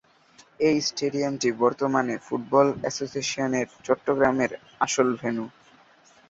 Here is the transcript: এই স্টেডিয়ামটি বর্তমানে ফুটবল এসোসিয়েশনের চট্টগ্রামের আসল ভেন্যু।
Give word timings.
এই 0.59 0.77
স্টেডিয়ামটি 0.87 1.49
বর্তমানে 1.63 2.15
ফুটবল 2.25 2.67
এসোসিয়েশনের 2.89 3.67
চট্টগ্রামের 3.85 4.51
আসল 4.85 5.07
ভেন্যু। 5.21 5.45